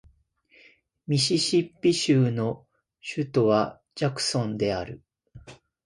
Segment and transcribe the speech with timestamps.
[1.05, 2.65] ミシシッピ州の
[3.01, 5.03] 州都はジャクソンである